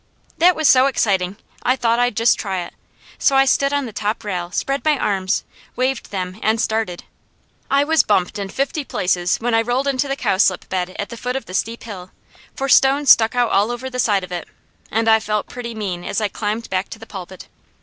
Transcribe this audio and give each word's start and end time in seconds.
That 0.39 0.55
was 0.55 0.67
so 0.67 0.87
exciting 0.87 1.37
I 1.61 1.75
thought 1.75 1.99
I'd 1.99 2.17
just 2.17 2.39
try 2.39 2.63
it, 2.65 2.73
so 3.19 3.35
I 3.35 3.45
stood 3.45 3.71
on 3.71 3.85
the 3.85 3.93
top 3.93 4.23
rail, 4.23 4.49
spread 4.49 4.83
my 4.83 4.97
arms, 4.97 5.43
waved 5.75 6.09
them, 6.09 6.39
and 6.41 6.59
started. 6.59 7.03
I 7.69 7.83
was 7.83 8.01
bumped 8.01 8.39
in 8.39 8.49
fifty 8.49 8.83
places 8.83 9.37
when 9.37 9.53
I 9.53 9.61
rolled 9.61 9.87
into 9.87 10.07
the 10.07 10.15
cowslip 10.15 10.67
bed 10.69 10.95
at 10.97 11.09
the 11.09 11.17
foot 11.17 11.35
of 11.35 11.45
the 11.45 11.53
steep 11.53 11.83
hill, 11.83 12.09
for 12.55 12.67
stones 12.67 13.11
stuck 13.11 13.35
out 13.35 13.51
all 13.51 13.69
over 13.69 13.91
the 13.91 13.99
side 13.99 14.23
of 14.23 14.31
it, 14.31 14.47
and 14.89 15.07
I 15.07 15.19
felt 15.19 15.45
pretty 15.47 15.75
mean 15.75 16.03
as 16.03 16.19
I 16.19 16.29
climbed 16.29 16.71
back 16.71 16.89
to 16.89 16.97
the 16.97 17.05
pulpit. 17.05 17.47